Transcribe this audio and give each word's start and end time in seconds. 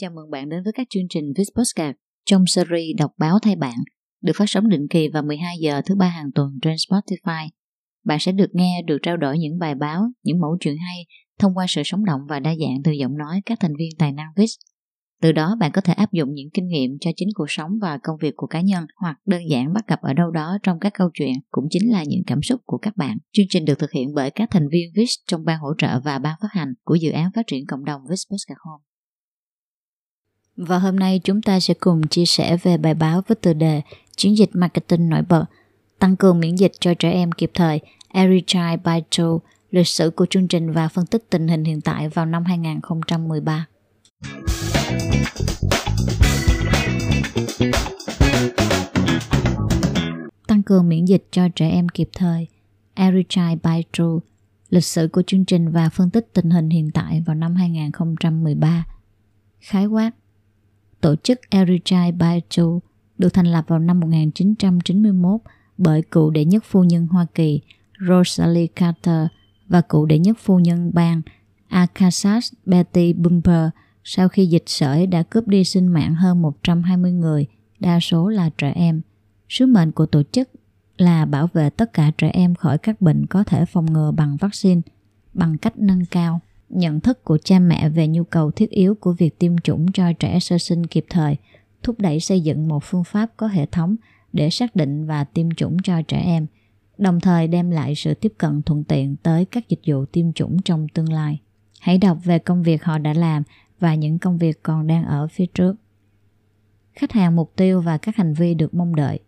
Chào 0.00 0.10
mừng 0.10 0.30
bạn 0.30 0.48
đến 0.48 0.62
với 0.64 0.72
các 0.72 0.86
chương 0.90 1.08
trình 1.10 1.24
Viz 1.24 1.44
Postcard 1.56 1.96
trong 2.26 2.44
series 2.46 2.96
Đọc 2.98 3.10
báo 3.18 3.38
thay 3.42 3.56
bạn 3.56 3.74
được 4.22 4.32
phát 4.36 4.44
sóng 4.48 4.68
định 4.68 4.86
kỳ 4.90 5.08
vào 5.08 5.22
12 5.22 5.56
giờ 5.60 5.82
thứ 5.86 5.94
ba 5.94 6.08
hàng 6.08 6.30
tuần 6.34 6.58
trên 6.62 6.74
Spotify. 6.74 7.48
Bạn 8.04 8.18
sẽ 8.20 8.32
được 8.32 8.50
nghe, 8.52 8.82
được 8.86 8.98
trao 9.02 9.16
đổi 9.16 9.38
những 9.38 9.58
bài 9.58 9.74
báo, 9.74 10.02
những 10.24 10.40
mẫu 10.40 10.56
chuyện 10.60 10.76
hay 10.76 11.06
thông 11.38 11.54
qua 11.54 11.66
sự 11.68 11.82
sống 11.84 12.04
động 12.04 12.20
và 12.28 12.40
đa 12.40 12.54
dạng 12.54 12.82
từ 12.84 12.92
giọng 12.92 13.18
nói 13.18 13.40
các 13.46 13.60
thành 13.60 13.76
viên 13.78 13.88
tài 13.98 14.12
năng 14.12 14.26
Viz. 14.36 14.46
Từ 15.22 15.32
đó 15.32 15.56
bạn 15.60 15.72
có 15.72 15.80
thể 15.80 15.92
áp 15.92 16.12
dụng 16.12 16.28
những 16.32 16.48
kinh 16.54 16.66
nghiệm 16.66 16.90
cho 17.00 17.10
chính 17.16 17.28
cuộc 17.34 17.46
sống 17.48 17.70
và 17.80 17.98
công 18.02 18.16
việc 18.20 18.32
của 18.36 18.46
cá 18.46 18.60
nhân 18.60 18.86
hoặc 18.96 19.16
đơn 19.26 19.42
giản 19.50 19.72
bắt 19.72 19.84
gặp 19.88 20.00
ở 20.02 20.12
đâu 20.12 20.30
đó 20.30 20.58
trong 20.62 20.78
các 20.80 20.92
câu 20.98 21.10
chuyện 21.14 21.32
cũng 21.50 21.64
chính 21.70 21.92
là 21.92 22.04
những 22.04 22.22
cảm 22.26 22.42
xúc 22.42 22.60
của 22.64 22.78
các 22.78 22.96
bạn. 22.96 23.18
Chương 23.32 23.46
trình 23.48 23.64
được 23.64 23.78
thực 23.78 23.92
hiện 23.92 24.14
bởi 24.14 24.30
các 24.30 24.48
thành 24.50 24.68
viên 24.72 24.92
VIS 24.96 25.10
trong 25.28 25.44
ban 25.44 25.58
hỗ 25.58 25.68
trợ 25.78 26.00
và 26.00 26.18
ban 26.18 26.34
phát 26.42 26.48
hành 26.50 26.68
của 26.84 26.94
dự 26.94 27.10
án 27.10 27.30
phát 27.34 27.46
triển 27.46 27.66
cộng 27.66 27.84
đồng 27.84 28.00
VIS 28.10 28.22
Postcard 28.30 28.58
Home. 28.58 28.87
Và 30.66 30.78
hôm 30.78 30.96
nay 30.96 31.20
chúng 31.24 31.42
ta 31.42 31.60
sẽ 31.60 31.74
cùng 31.74 32.06
chia 32.06 32.26
sẻ 32.26 32.56
về 32.56 32.76
bài 32.76 32.94
báo 32.94 33.22
với 33.28 33.36
tựa 33.36 33.52
đề 33.52 33.82
Chiến 34.16 34.38
dịch 34.38 34.50
marketing 34.52 35.08
nổi 35.08 35.22
bật, 35.28 35.44
Tăng 35.98 36.16
cường 36.16 36.40
miễn 36.40 36.54
dịch 36.54 36.72
cho 36.80 36.94
trẻ 36.94 37.10
em 37.10 37.32
kịp 37.32 37.50
thời, 37.54 37.80
Every 38.08 38.42
Child 38.46 38.80
by 38.84 39.02
Joe, 39.10 39.38
lịch 39.70 39.86
sử 39.86 40.10
của 40.10 40.26
chương 40.30 40.48
trình 40.48 40.72
và 40.72 40.88
phân 40.88 41.06
tích 41.06 41.30
tình 41.30 41.48
hình 41.48 41.64
hiện 41.64 41.80
tại 41.80 42.08
vào 42.08 42.26
năm 42.26 42.44
2013. 42.44 43.66
Tăng 50.46 50.62
cường 50.62 50.88
miễn 50.88 51.04
dịch 51.04 51.26
cho 51.30 51.48
trẻ 51.56 51.68
em 51.70 51.88
kịp 51.88 52.08
thời, 52.14 52.46
Every 52.94 53.24
Child 53.28 53.58
by 53.64 53.84
Joe, 53.92 54.18
lịch 54.70 54.84
sử 54.84 55.08
của 55.12 55.22
chương 55.26 55.44
trình 55.44 55.68
và 55.68 55.88
phân 55.88 56.10
tích 56.10 56.32
tình 56.32 56.50
hình 56.50 56.70
hiện 56.70 56.90
tại 56.94 57.22
vào 57.26 57.34
năm 57.34 57.54
2013. 57.54 58.86
Khái 59.60 59.86
quát 59.86 60.10
Tổ 61.00 61.16
chức 61.16 61.40
Erichai 61.50 62.12
Baitu 62.12 62.80
được 63.18 63.28
thành 63.28 63.46
lập 63.46 63.64
vào 63.68 63.78
năm 63.78 64.00
1991 64.00 65.40
bởi 65.78 66.02
cựu 66.02 66.30
đệ 66.30 66.44
nhất 66.44 66.64
phu 66.66 66.84
nhân 66.84 67.06
Hoa 67.06 67.26
Kỳ 67.34 67.60
Rosalie 68.08 68.66
Carter 68.66 69.26
và 69.68 69.80
cựu 69.80 70.06
đệ 70.06 70.18
nhất 70.18 70.36
phu 70.40 70.58
nhân 70.58 70.90
bang 70.94 71.22
Arkansas 71.68 72.52
Betty 72.66 73.12
Bumper 73.12 73.68
sau 74.04 74.28
khi 74.28 74.46
dịch 74.46 74.62
sởi 74.66 75.06
đã 75.06 75.22
cướp 75.22 75.48
đi 75.48 75.64
sinh 75.64 75.86
mạng 75.86 76.14
hơn 76.14 76.42
120 76.42 77.12
người, 77.12 77.46
đa 77.80 78.00
số 78.00 78.28
là 78.28 78.50
trẻ 78.58 78.72
em. 78.74 79.00
Sứ 79.48 79.66
mệnh 79.66 79.92
của 79.92 80.06
tổ 80.06 80.22
chức 80.32 80.50
là 80.96 81.24
bảo 81.24 81.46
vệ 81.52 81.70
tất 81.70 81.92
cả 81.92 82.10
trẻ 82.18 82.30
em 82.32 82.54
khỏi 82.54 82.78
các 82.78 83.00
bệnh 83.00 83.26
có 83.26 83.44
thể 83.44 83.64
phòng 83.64 83.92
ngừa 83.92 84.10
bằng 84.10 84.36
vaccine 84.36 84.80
bằng 85.34 85.58
cách 85.58 85.78
nâng 85.78 86.06
cao 86.06 86.40
nhận 86.68 87.00
thức 87.00 87.24
của 87.24 87.38
cha 87.38 87.58
mẹ 87.58 87.88
về 87.88 88.08
nhu 88.08 88.24
cầu 88.24 88.50
thiết 88.50 88.70
yếu 88.70 88.94
của 88.94 89.12
việc 89.12 89.38
tiêm 89.38 89.58
chủng 89.58 89.92
cho 89.92 90.12
trẻ 90.12 90.40
sơ 90.40 90.58
sinh 90.58 90.86
kịp 90.86 91.04
thời, 91.10 91.36
thúc 91.82 92.00
đẩy 92.00 92.20
xây 92.20 92.40
dựng 92.40 92.68
một 92.68 92.84
phương 92.84 93.04
pháp 93.04 93.30
có 93.36 93.46
hệ 93.46 93.66
thống 93.66 93.96
để 94.32 94.50
xác 94.50 94.76
định 94.76 95.06
và 95.06 95.24
tiêm 95.24 95.50
chủng 95.50 95.76
cho 95.82 96.02
trẻ 96.02 96.20
em, 96.20 96.46
đồng 96.98 97.20
thời 97.20 97.48
đem 97.48 97.70
lại 97.70 97.94
sự 97.94 98.14
tiếp 98.14 98.32
cận 98.38 98.62
thuận 98.62 98.84
tiện 98.84 99.16
tới 99.16 99.44
các 99.44 99.68
dịch 99.68 99.80
vụ 99.86 100.04
tiêm 100.04 100.32
chủng 100.32 100.62
trong 100.62 100.88
tương 100.88 101.12
lai. 101.12 101.40
Hãy 101.80 101.98
đọc 101.98 102.18
về 102.24 102.38
công 102.38 102.62
việc 102.62 102.84
họ 102.84 102.98
đã 102.98 103.14
làm 103.14 103.42
và 103.80 103.94
những 103.94 104.18
công 104.18 104.38
việc 104.38 104.62
còn 104.62 104.86
đang 104.86 105.04
ở 105.04 105.28
phía 105.28 105.46
trước. 105.46 105.76
Khách 106.92 107.12
hàng 107.12 107.36
mục 107.36 107.52
tiêu 107.56 107.80
và 107.80 107.98
các 107.98 108.16
hành 108.16 108.34
vi 108.34 108.54
được 108.54 108.74
mong 108.74 108.94
đợi. 108.96 109.20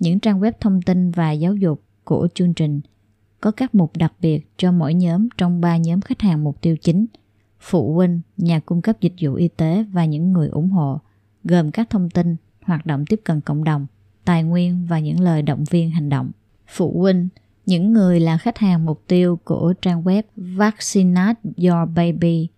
Những 0.00 0.20
trang 0.20 0.40
web 0.40 0.52
thông 0.60 0.82
tin 0.82 1.10
và 1.10 1.32
giáo 1.32 1.54
dục 1.54 1.82
của 2.04 2.28
chương 2.34 2.54
trình– 2.54 2.80
có 3.44 3.50
các 3.50 3.74
mục 3.74 3.96
đặc 3.96 4.12
biệt 4.20 4.46
cho 4.56 4.72
mỗi 4.72 4.94
nhóm 4.94 5.28
trong 5.38 5.60
ba 5.60 5.76
nhóm 5.76 6.00
khách 6.00 6.20
hàng 6.20 6.44
mục 6.44 6.60
tiêu 6.60 6.76
chính 6.76 7.06
phụ 7.60 7.94
huynh, 7.94 8.20
nhà 8.36 8.60
cung 8.60 8.82
cấp 8.82 9.00
dịch 9.00 9.12
vụ 9.20 9.34
y 9.34 9.48
tế 9.48 9.84
và 9.92 10.04
những 10.04 10.32
người 10.32 10.48
ủng 10.48 10.70
hộ, 10.70 11.00
gồm 11.44 11.70
các 11.70 11.90
thông 11.90 12.10
tin, 12.10 12.36
hoạt 12.62 12.86
động 12.86 13.04
tiếp 13.06 13.20
cận 13.24 13.40
cộng 13.40 13.64
đồng, 13.64 13.86
tài 14.24 14.42
nguyên 14.42 14.86
và 14.88 14.98
những 14.98 15.20
lời 15.20 15.42
động 15.42 15.64
viên 15.70 15.90
hành 15.90 16.08
động. 16.08 16.30
Phụ 16.68 17.00
huynh, 17.00 17.28
những 17.66 17.92
người 17.92 18.20
là 18.20 18.38
khách 18.38 18.58
hàng 18.58 18.84
mục 18.84 19.02
tiêu 19.06 19.38
của 19.44 19.74
trang 19.82 20.02
web 20.02 20.22
Vaccinate 20.36 21.40
Your 21.56 21.88
Baby 21.96 22.48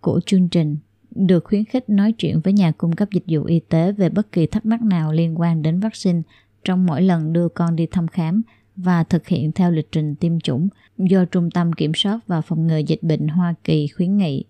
của 0.00 0.20
chương 0.26 0.48
trình 0.48 0.76
được 1.10 1.44
khuyến 1.44 1.64
khích 1.64 1.88
nói 1.88 2.12
chuyện 2.12 2.40
với 2.40 2.52
nhà 2.52 2.72
cung 2.72 2.96
cấp 2.96 3.08
dịch 3.12 3.24
vụ 3.26 3.44
y 3.44 3.60
tế 3.60 3.92
về 3.92 4.08
bất 4.08 4.32
kỳ 4.32 4.46
thắc 4.46 4.66
mắc 4.66 4.82
nào 4.82 5.12
liên 5.12 5.40
quan 5.40 5.62
đến 5.62 5.80
vaccine 5.80 6.22
trong 6.64 6.86
mỗi 6.86 7.02
lần 7.02 7.32
đưa 7.32 7.48
con 7.48 7.76
đi 7.76 7.86
thăm 7.86 8.08
khám 8.08 8.42
và 8.76 9.04
thực 9.04 9.28
hiện 9.28 9.52
theo 9.52 9.70
lịch 9.70 9.92
trình 9.92 10.14
tiêm 10.14 10.40
chủng 10.40 10.68
do 10.98 11.24
Trung 11.24 11.50
tâm 11.50 11.72
Kiểm 11.72 11.92
soát 11.94 12.20
và 12.26 12.40
Phòng 12.40 12.66
ngừa 12.66 12.78
Dịch 12.78 13.02
bệnh 13.02 13.28
Hoa 13.28 13.54
Kỳ 13.64 13.88
khuyến 13.88 14.16
nghị. 14.16 14.44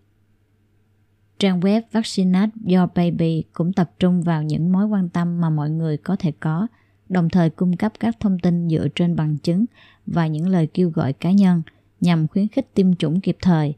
Trang 1.38 1.60
web 1.60 1.83
Vaccinate 1.93 2.53
Your 2.66 2.91
Baby 2.94 3.44
cũng 3.53 3.72
tập 3.72 3.91
trung 3.99 4.22
vào 4.22 4.43
những 4.43 4.72
mối 4.72 4.87
quan 4.87 5.09
tâm 5.09 5.41
mà 5.41 5.50
mọi 5.50 5.71
người 5.71 5.97
có 5.97 6.16
thể 6.16 6.32
có, 6.41 6.66
đồng 7.09 7.28
thời 7.28 7.50
cung 7.50 7.77
cấp 7.77 7.93
các 8.00 8.16
thông 8.21 8.38
tin 8.38 8.69
dựa 8.69 8.88
trên 8.94 9.16
bằng 9.16 9.38
chứng 9.38 9.65
và 10.06 10.27
những 10.27 10.49
lời 10.49 10.66
kêu 10.75 10.91
gọi 10.91 11.12
cá 11.12 11.31
nhân 11.31 11.62
nhằm 12.00 12.28
khuyến 12.28 12.49
khích 12.49 12.75
tiêm 12.75 12.94
chủng 12.94 13.21
kịp 13.21 13.37
thời. 13.43 13.75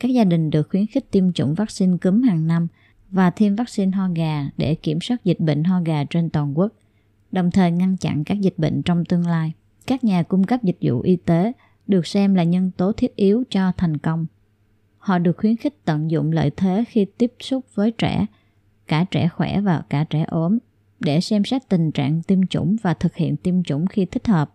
Các 0.00 0.08
gia 0.08 0.24
đình 0.24 0.50
được 0.50 0.68
khuyến 0.70 0.86
khích 0.86 1.10
tiêm 1.10 1.32
chủng 1.32 1.54
vaccine 1.54 1.96
cúm 1.96 2.22
hàng 2.22 2.46
năm 2.46 2.68
và 3.10 3.30
tiêm 3.30 3.54
vaccine 3.54 3.90
ho 3.90 4.08
gà 4.14 4.50
để 4.56 4.74
kiểm 4.74 5.00
soát 5.00 5.24
dịch 5.24 5.40
bệnh 5.40 5.64
ho 5.64 5.80
gà 5.80 6.04
trên 6.04 6.30
toàn 6.30 6.58
quốc, 6.58 6.72
đồng 7.32 7.50
thời 7.50 7.70
ngăn 7.70 7.96
chặn 7.96 8.24
các 8.24 8.40
dịch 8.40 8.54
bệnh 8.58 8.82
trong 8.82 9.04
tương 9.04 9.26
lai 9.26 9.52
các 9.88 10.04
nhà 10.04 10.22
cung 10.22 10.44
cấp 10.44 10.62
dịch 10.62 10.78
vụ 10.80 11.00
y 11.00 11.16
tế 11.16 11.52
được 11.86 12.06
xem 12.06 12.34
là 12.34 12.44
nhân 12.44 12.70
tố 12.76 12.92
thiết 12.92 13.16
yếu 13.16 13.44
cho 13.50 13.72
thành 13.76 13.96
công. 13.96 14.26
Họ 14.98 15.18
được 15.18 15.36
khuyến 15.36 15.56
khích 15.56 15.84
tận 15.84 16.10
dụng 16.10 16.32
lợi 16.32 16.50
thế 16.56 16.84
khi 16.88 17.06
tiếp 17.18 17.32
xúc 17.40 17.64
với 17.74 17.90
trẻ, 17.90 18.26
cả 18.86 19.04
trẻ 19.10 19.28
khỏe 19.28 19.60
và 19.60 19.82
cả 19.90 20.04
trẻ 20.10 20.24
ốm, 20.28 20.58
để 21.00 21.20
xem 21.20 21.44
xét 21.44 21.68
tình 21.68 21.90
trạng 21.90 22.22
tiêm 22.22 22.46
chủng 22.46 22.76
và 22.82 22.94
thực 22.94 23.16
hiện 23.16 23.36
tiêm 23.36 23.62
chủng 23.62 23.86
khi 23.86 24.04
thích 24.04 24.26
hợp. 24.26 24.54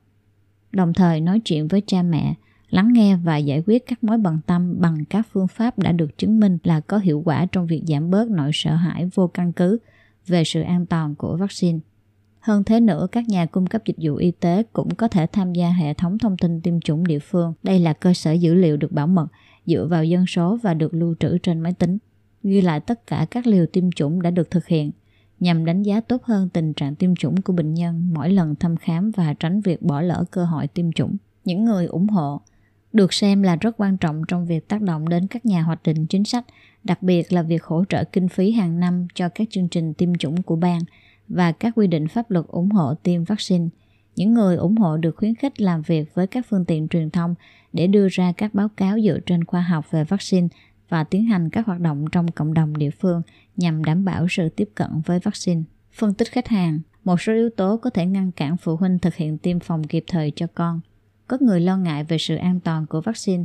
Đồng 0.72 0.94
thời 0.94 1.22
nói 1.22 1.40
chuyện 1.40 1.68
với 1.68 1.82
cha 1.88 2.04
mẹ, 2.04 2.34
lắng 2.70 2.94
nghe 2.94 3.16
và 3.16 3.38
giải 3.38 3.64
quyết 3.68 3.86
các 3.88 4.04
mối 4.04 4.18
bận 4.18 4.40
tâm 4.46 4.76
bằng 4.80 5.06
các 5.06 5.28
phương 5.32 5.48
pháp 5.48 5.80
đã 5.80 5.92
được 5.92 6.18
chứng 6.18 6.40
minh 6.40 6.58
là 6.64 6.80
có 6.80 6.98
hiệu 6.98 7.22
quả 7.26 7.46
trong 7.52 7.68
việc 7.68 7.84
giảm 7.88 8.10
bớt 8.10 8.30
nỗi 8.30 8.52
sợ 8.54 8.76
hãi 8.76 9.10
vô 9.16 9.28
căn 9.28 9.54
cứ 9.54 9.78
về 10.28 10.44
sự 10.44 10.62
an 10.62 10.86
toàn 10.86 11.16
của 11.16 11.38
vaccine. 11.38 11.80
Hơn 12.44 12.64
thế 12.64 12.80
nữa, 12.80 13.08
các 13.12 13.30
nhà 13.30 13.46
cung 13.46 13.68
cấp 13.68 13.82
dịch 13.86 13.96
vụ 14.02 14.16
y 14.16 14.32
tế 14.32 14.64
cũng 14.74 14.96
có 14.96 15.08
thể 15.08 15.28
tham 15.28 15.54
gia 15.54 15.70
hệ 15.70 15.94
thống 15.94 16.18
thông 16.18 16.38
tin 16.38 16.62
tiêm 16.62 16.80
chủng 16.80 17.08
địa 17.08 17.20
phương. 17.20 17.54
Đây 17.64 17.80
là 17.80 17.94
cơ 17.94 18.14
sở 18.14 18.32
dữ 18.32 18.54
liệu 18.54 18.78
được 18.78 18.92
bảo 18.92 19.08
mật, 19.08 19.28
dựa 19.66 19.88
vào 19.90 20.06
dân 20.06 20.26
số 20.28 20.58
và 20.64 20.74
được 20.74 20.94
lưu 20.94 21.16
trữ 21.20 21.38
trên 21.38 21.60
máy 21.60 21.74
tính. 21.74 21.98
Ghi 22.44 22.62
lại 22.62 22.80
tất 22.80 23.08
cả 23.08 23.28
các 23.32 23.48
liều 23.48 23.66
tiêm 23.66 23.92
chủng 23.92 24.22
đã 24.22 24.32
được 24.32 24.52
thực 24.52 24.68
hiện, 24.68 24.92
nhằm 25.40 25.66
đánh 25.66 25.84
giá 25.84 26.02
tốt 26.02 26.24
hơn 26.24 26.50
tình 26.50 26.74
trạng 26.74 26.96
tiêm 26.96 27.16
chủng 27.16 27.42
của 27.42 27.54
bệnh 27.54 27.74
nhân 27.74 28.10
mỗi 28.14 28.30
lần 28.30 28.56
thăm 28.56 28.78
khám 28.78 29.12
và 29.12 29.34
tránh 29.34 29.62
việc 29.62 29.82
bỏ 29.82 30.02
lỡ 30.02 30.24
cơ 30.32 30.46
hội 30.46 30.68
tiêm 30.68 30.92
chủng. 30.92 31.18
Những 31.46 31.66
người 31.66 31.86
ủng 31.86 32.08
hộ 32.08 32.42
được 32.94 33.14
xem 33.14 33.44
là 33.44 33.56
rất 33.56 33.76
quan 33.78 33.98
trọng 33.98 34.22
trong 34.28 34.46
việc 34.46 34.68
tác 34.68 34.82
động 34.82 35.10
đến 35.10 35.28
các 35.28 35.46
nhà 35.46 35.62
hoạch 35.62 35.84
định 35.84 36.06
chính 36.08 36.24
sách, 36.24 36.46
đặc 36.84 37.04
biệt 37.04 37.34
là 37.34 37.42
việc 37.42 37.64
hỗ 37.64 37.84
trợ 37.90 38.04
kinh 38.04 38.28
phí 38.28 38.52
hàng 38.52 38.80
năm 38.80 39.08
cho 39.14 39.30
các 39.30 39.48
chương 39.52 39.68
trình 39.68 39.94
tiêm 39.94 40.16
chủng 40.16 40.42
của 40.42 40.56
bang 40.56 40.82
và 41.28 41.52
các 41.52 41.74
quy 41.76 41.88
định 41.88 42.08
pháp 42.08 42.32
luật 42.32 42.46
ủng 42.48 42.70
hộ 42.70 42.94
tiêm 42.94 43.24
vaccine. 43.24 43.68
Những 44.16 44.34
người 44.34 44.56
ủng 44.56 44.78
hộ 44.78 44.98
được 44.98 45.16
khuyến 45.16 45.36
khích 45.36 45.62
làm 45.62 45.82
việc 45.82 46.16
với 46.16 46.28
các 46.28 46.46
phương 46.50 46.66
tiện 46.66 46.88
truyền 46.88 47.10
thông 47.10 47.36
để 47.74 47.88
đưa 47.88 48.08
ra 48.12 48.32
các 48.38 48.54
báo 48.54 48.70
cáo 48.70 49.00
dựa 49.00 49.20
trên 49.20 49.46
khoa 49.46 49.62
học 49.62 49.92
về 49.92 50.04
vaccine 50.04 50.48
và 50.90 51.04
tiến 51.04 51.26
hành 51.26 51.50
các 51.50 51.66
hoạt 51.66 51.80
động 51.80 52.06
trong 52.12 52.32
cộng 52.32 52.54
đồng 52.54 52.78
địa 52.78 52.90
phương 52.90 53.22
nhằm 53.58 53.84
đảm 53.84 54.06
bảo 54.06 54.28
sự 54.30 54.50
tiếp 54.50 54.70
cận 54.76 54.90
với 55.06 55.20
vaccine. 55.20 55.62
Phân 55.92 56.14
tích 56.14 56.32
khách 56.32 56.48
hàng, 56.48 56.80
Một 57.04 57.22
số 57.22 57.34
yếu 57.34 57.50
tố 57.50 57.78
có 57.78 57.90
thể 57.90 58.06
ngăn 58.06 58.32
cản 58.32 58.58
phụ 58.58 58.76
huynh 58.76 59.00
thực 59.00 59.16
hiện 59.16 59.38
tiêm 59.38 59.60
phòng 59.60 59.84
kịp 59.84 60.04
thời 60.08 60.32
cho 60.36 60.48
con. 60.56 60.82
Có 61.28 61.38
người 61.42 61.60
lo 61.60 61.78
ngại 61.78 62.04
về 62.04 62.18
sự 62.18 62.36
an 62.36 62.60
toàn 62.60 62.86
của 62.86 63.02
vaccine 63.02 63.44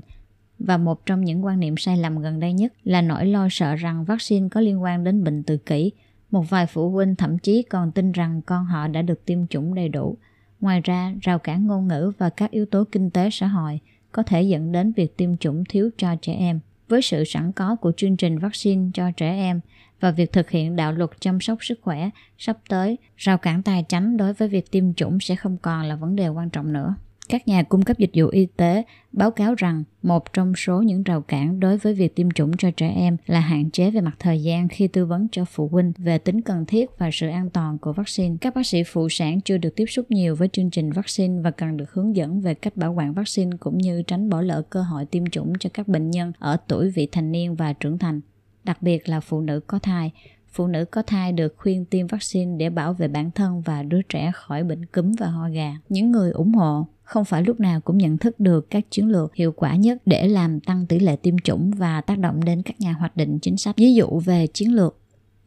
và 0.59 0.77
một 0.77 1.07
trong 1.07 1.25
những 1.25 1.45
quan 1.45 1.61
niệm 1.61 1.77
sai 1.77 1.97
lầm 1.97 2.19
gần 2.19 2.41
đây 2.41 2.53
nhất 2.53 2.73
là 2.85 3.03
nỗi 3.03 3.27
lo 3.27 3.49
sợ 3.51 3.75
rằng 3.75 4.05
vaccine 4.05 4.49
có 4.49 4.61
liên 4.61 4.83
quan 4.83 5.05
đến 5.05 5.25
bệnh 5.25 5.43
tự 5.43 5.57
kỷ 5.57 5.93
một 6.31 6.51
vài 6.51 6.67
phụ 6.67 6.91
huynh 6.91 7.17
thậm 7.17 7.39
chí 7.39 7.63
còn 7.63 7.93
tin 7.93 8.13
rằng 8.13 8.43
con 8.43 8.65
họ 8.65 8.89
đã 8.89 9.03
được 9.03 9.25
tiêm 9.25 9.47
chủng 9.47 9.75
đầy 9.75 9.89
đủ. 9.89 10.17
Ngoài 10.61 10.81
ra, 10.85 11.15
rào 11.21 11.39
cản 11.39 11.67
ngôn 11.67 11.89
ngữ 11.89 12.13
và 12.19 12.31
các 12.31 12.51
yếu 12.51 12.67
tố 12.67 12.85
kinh 12.93 13.11
tế 13.11 13.31
xã 13.31 13.47
hội 13.47 13.81
có 14.13 14.23
thể 14.23 14.43
dẫn 14.43 14.73
đến 14.73 14.93
việc 14.93 15.17
tiêm 15.17 15.37
chủng 15.37 15.65
thiếu 15.69 15.91
cho 15.97 16.15
trẻ 16.23 16.35
em. 16.35 16.61
Với 16.89 17.03
sự 17.03 17.25
sẵn 17.25 17.53
có 17.53 17.77
của 17.77 17.93
chương 17.97 18.17
trình 18.17 18.39
vaccine 18.39 18.91
cho 18.95 19.11
trẻ 19.11 19.31
em 19.31 19.61
và 20.01 20.11
việc 20.11 20.33
thực 20.33 20.51
hiện 20.51 20.77
đạo 20.77 20.93
luật 20.93 21.11
chăm 21.21 21.41
sóc 21.41 21.59
sức 21.61 21.79
khỏe 21.83 22.11
sắp 22.39 22.59
tới, 22.69 22.99
rào 23.17 23.39
cản 23.39 23.63
tài 23.63 23.85
chánh 23.89 24.17
đối 24.17 24.33
với 24.33 24.49
việc 24.49 24.71
tiêm 24.71 24.95
chủng 24.95 25.21
sẽ 25.21 25.37
không 25.37 25.57
còn 25.57 25.83
là 25.83 25.97
vấn 25.97 26.17
đề 26.17 26.29
quan 26.29 26.51
trọng 26.51 26.73
nữa. 26.73 26.95
Các 27.29 27.49
nhà 27.49 27.63
cung 27.63 27.83
cấp 27.83 27.99
dịch 27.99 28.11
vụ 28.15 28.29
y 28.29 28.47
tế 28.47 28.83
báo 29.13 29.31
cáo 29.31 29.55
rằng 29.55 29.85
một 30.03 30.33
trong 30.33 30.53
số 30.57 30.83
những 30.83 31.03
rào 31.03 31.21
cản 31.21 31.61
đối 31.61 31.79
với 31.79 31.95
việc 31.95 32.17
tiêm 32.17 32.31
chủng 32.31 32.57
cho 32.57 32.71
trẻ 32.71 32.89
em 32.89 33.17
là 33.27 33.41
hạn 33.41 33.71
chế 33.71 33.91
về 33.91 34.01
mặt 34.01 34.17
thời 34.19 34.43
gian 34.43 34.69
khi 34.69 34.89
tư 34.89 35.07
vấn 35.07 35.27
cho 35.33 35.45
phụ 35.45 35.69
huynh 35.69 35.93
về 35.97 36.19
tính 36.19 36.41
cần 36.41 36.65
thiết 36.67 36.91
và 36.99 37.11
sự 37.13 37.29
an 37.29 37.51
toàn 37.51 37.79
của 37.79 37.93
vaccine. 37.93 38.37
Các 38.41 38.55
bác 38.55 38.67
sĩ 38.67 38.83
phụ 38.83 39.09
sản 39.09 39.41
chưa 39.41 39.59
được 39.59 39.77
tiếp 39.77 39.87
xúc 39.87 40.11
nhiều 40.11 40.37
với 40.37 40.49
chương 40.53 40.71
trình 40.71 40.93
vaccine 40.93 41.41
và 41.43 41.51
cần 41.51 41.77
được 41.77 41.93
hướng 41.93 42.17
dẫn 42.17 42.41
về 42.41 42.55
cách 42.55 42.77
bảo 42.77 42.93
quản 42.93 43.13
vaccine 43.13 43.57
cũng 43.61 43.79
như 43.79 44.03
tránh 44.03 44.29
bỏ 44.29 44.41
lỡ 44.41 44.63
cơ 44.71 44.83
hội 44.83 45.05
tiêm 45.05 45.27
chủng 45.27 45.53
cho 45.61 45.71
các 45.75 45.89
bệnh 45.89 46.11
nhân 46.11 46.33
ở 46.39 46.57
tuổi 46.69 46.91
vị 46.91 47.09
thành 47.13 47.33
niên 47.33 47.55
và 47.55 47.73
trưởng 47.73 47.99
thành, 47.99 48.21
đặc 48.65 48.83
biệt 48.83 49.09
là 49.09 49.21
phụ 49.21 49.41
nữ 49.41 49.61
có 49.67 49.79
thai 49.79 50.13
phụ 50.53 50.67
nữ 50.67 50.85
có 50.85 51.03
thai 51.03 51.33
được 51.33 51.55
khuyên 51.57 51.85
tiêm 51.85 52.07
vaccine 52.07 52.57
để 52.57 52.71
bảo 52.71 52.93
vệ 52.93 53.09
bản 53.09 53.31
thân 53.31 53.61
và 53.61 53.83
đứa 53.83 54.03
trẻ 54.03 54.33
khỏi 54.35 54.65
bệnh 54.65 54.87
cúm 54.87 55.13
và 55.19 55.27
ho 55.27 55.49
gà. 55.49 55.77
Những 55.89 56.11
người 56.11 56.31
ủng 56.31 56.53
hộ 56.53 56.87
không 57.09 57.25
phải 57.25 57.43
lúc 57.43 57.61
nào 57.61 57.81
cũng 57.81 57.99
nhận 57.99 58.19
thức 58.19 58.41
được 58.41 58.71
các 58.71 58.85
chiến 58.91 59.09
lược 59.09 59.35
hiệu 59.35 59.53
quả 59.53 59.77
nhất 59.77 59.99
để 60.07 60.29
làm 60.29 60.61
tăng 60.61 60.87
tỷ 60.87 60.99
lệ 60.99 61.17
tiêm 61.17 61.39
chủng 61.39 61.71
và 61.71 62.01
tác 62.01 62.19
động 62.19 62.45
đến 62.45 62.63
các 62.63 62.81
nhà 62.81 62.93
hoạch 62.93 63.17
định 63.17 63.39
chính 63.43 63.57
sách. 63.57 63.77
Ví 63.77 63.95
dụ 63.95 64.21
về 64.25 64.47
chiến 64.47 64.75
lược 64.75 64.97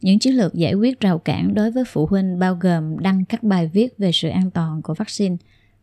những 0.00 0.18
chiến 0.18 0.36
lược 0.36 0.54
giải 0.54 0.74
quyết 0.74 1.00
rào 1.00 1.18
cản 1.18 1.54
đối 1.54 1.70
với 1.70 1.84
phụ 1.86 2.06
huynh 2.06 2.38
bao 2.38 2.54
gồm 2.60 2.98
đăng 2.98 3.24
các 3.24 3.42
bài 3.42 3.70
viết 3.72 3.98
về 3.98 4.10
sự 4.12 4.28
an 4.28 4.50
toàn 4.50 4.82
của 4.82 4.94
vaccine, 4.94 5.36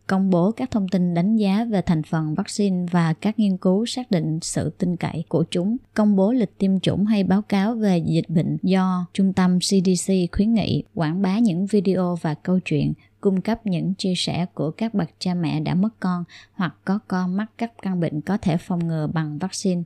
công 0.06 0.30
bố 0.30 0.50
các 0.50 0.70
thông 0.70 0.88
tin 0.88 1.14
đánh 1.14 1.36
giá 1.36 1.64
về 1.64 1.82
thành 1.82 2.02
phần 2.02 2.34
vaccine 2.34 2.86
và 2.90 3.12
các 3.12 3.38
nghiên 3.38 3.56
cứu 3.56 3.86
xác 3.86 4.10
định 4.10 4.38
sự 4.42 4.70
tin 4.78 4.96
cậy 4.96 5.24
của 5.28 5.44
chúng, 5.50 5.76
công 5.94 6.16
bố 6.16 6.32
lịch 6.32 6.58
tiêm 6.58 6.80
chủng 6.80 7.04
hay 7.04 7.24
báo 7.24 7.42
cáo 7.42 7.74
về 7.74 7.98
dịch 7.98 8.28
bệnh 8.28 8.56
do 8.62 9.06
trung 9.14 9.32
tâm 9.32 9.58
CDC 9.58 10.12
khuyến 10.32 10.54
nghị, 10.54 10.84
quảng 10.94 11.22
bá 11.22 11.38
những 11.38 11.66
video 11.66 12.18
và 12.22 12.34
câu 12.34 12.60
chuyện 12.64 12.92
cung 13.20 13.40
cấp 13.40 13.66
những 13.66 13.94
chia 13.94 14.14
sẻ 14.16 14.46
của 14.54 14.70
các 14.70 14.94
bậc 14.94 15.10
cha 15.18 15.34
mẹ 15.34 15.60
đã 15.60 15.74
mất 15.74 16.00
con 16.00 16.24
hoặc 16.52 16.74
có 16.84 16.98
con 17.08 17.36
mắc 17.36 17.50
các 17.58 17.72
căn 17.82 18.00
bệnh 18.00 18.20
có 18.20 18.36
thể 18.36 18.56
phòng 18.56 18.86
ngừa 18.86 19.06
bằng 19.06 19.38
vaccine 19.38 19.82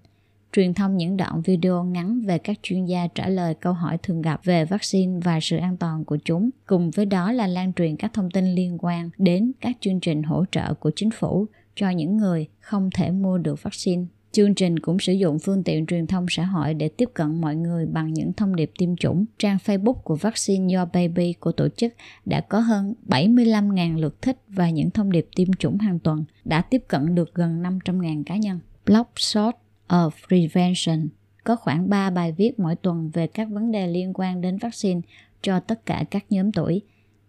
truyền 0.55 0.75
thông 0.75 0.97
những 0.97 1.17
đoạn 1.17 1.43
video 1.43 1.85
ngắn 1.85 2.21
về 2.21 2.39
các 2.39 2.59
chuyên 2.63 2.87
gia 2.87 3.07
trả 3.15 3.29
lời 3.29 3.55
câu 3.55 3.73
hỏi 3.73 3.99
thường 4.03 4.23
gặp 4.23 4.41
về 4.45 4.65
vaccine 4.65 5.21
và 5.25 5.41
sự 5.41 5.57
an 5.57 5.77
toàn 5.77 6.05
của 6.05 6.17
chúng. 6.25 6.51
Cùng 6.67 6.91
với 6.91 7.07
đó 7.07 7.33
là 7.33 7.47
lan 7.47 7.73
truyền 7.73 7.97
các 7.97 8.13
thông 8.13 8.31
tin 8.31 8.55
liên 8.55 8.79
quan 8.81 9.11
đến 9.19 9.53
các 9.61 9.77
chương 9.81 10.01
trình 10.01 10.23
hỗ 10.23 10.45
trợ 10.51 10.75
của 10.75 10.91
chính 10.97 11.11
phủ 11.11 11.47
cho 11.75 11.91
những 11.91 12.17
người 12.17 12.49
không 12.61 12.91
thể 12.95 13.11
mua 13.11 13.39
được 13.39 13.63
vaccine. 13.63 14.05
Chương 14.35 14.55
trình 14.55 14.79
cũng 14.79 14.99
sử 14.99 15.13
dụng 15.13 15.39
phương 15.39 15.63
tiện 15.63 15.87
truyền 15.87 16.07
thông 16.07 16.27
xã 16.29 16.45
hội 16.45 16.75
để 16.75 16.89
tiếp 16.89 17.11
cận 17.15 17.41
mọi 17.41 17.57
người 17.57 17.87
bằng 17.87 18.13
những 18.13 18.33
thông 18.33 18.57
điệp 18.57 18.71
tiêm 18.79 18.97
chủng. 18.97 19.25
Trang 19.39 19.59
Facebook 19.65 19.95
của 19.95 20.17
Vaccine 20.17 20.75
Your 20.75 20.89
Baby 20.93 21.33
của 21.33 21.53
tổ 21.53 21.69
chức 21.77 21.93
đã 22.25 22.41
có 22.41 22.59
hơn 22.59 22.95
75.000 23.07 23.99
lượt 23.99 24.23
thích 24.23 24.39
và 24.49 24.71
những 24.71 24.91
thông 24.91 25.13
điệp 25.13 25.29
tiêm 25.37 25.53
chủng 25.53 25.79
hàng 25.79 25.99
tuần 25.99 26.25
đã 26.45 26.61
tiếp 26.61 26.85
cận 26.89 27.15
được 27.15 27.35
gần 27.35 27.63
500.000 27.63 28.23
cá 28.27 28.37
nhân. 28.37 28.59
Blog 28.87 29.07
Short 29.17 29.57
of 29.89 30.11
Prevention 30.29 31.09
có 31.45 31.57
khoảng 31.57 31.89
3 31.89 32.11
bài 32.11 32.33
viết 32.33 32.59
mỗi 32.59 32.77
tuần 32.77 33.11
về 33.15 33.27
các 33.27 33.49
vấn 33.51 33.73
đề 33.73 33.87
liên 33.87 34.13
quan 34.15 34.41
đến 34.41 34.59
vaccine 34.59 35.01
cho 35.43 35.61
tất 35.61 35.87
cả 35.87 36.05
các 36.11 36.25
nhóm 36.31 36.53
tuổi. 36.53 36.83